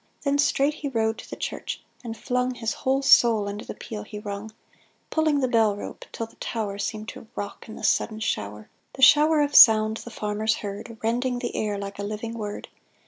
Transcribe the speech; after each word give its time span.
Then 0.23 0.39
straight 0.39 0.73
he 0.73 0.89
strode 0.89 1.19
to 1.19 1.29
the 1.29 1.35
church, 1.35 1.79
and 2.03 2.17
flung 2.17 2.55
His 2.55 2.73
whole 2.73 3.03
soul 3.03 3.47
into 3.47 3.65
the 3.65 3.75
peal 3.75 4.01
he 4.01 4.17
rung; 4.17 4.51
Pulling 5.11 5.41
the 5.41 5.47
bell 5.47 5.75
rope 5.75 6.05
till 6.11 6.25
the 6.25 6.37
tower 6.37 6.79
Seemed 6.79 7.07
to 7.09 7.27
rock 7.35 7.69
in 7.69 7.75
the 7.75 7.83
sudden 7.83 8.19
shower— 8.19 8.67
The 8.95 9.03
shower 9.03 9.41
of 9.43 9.53
sound 9.53 9.97
the 9.97 10.09
farmers 10.09 10.55
heard. 10.65 10.97
Rending 11.03 11.37
the 11.37 11.55
air 11.55 11.77
like 11.77 11.99
a 11.99 12.03
living 12.03 12.33
word 12.35 12.67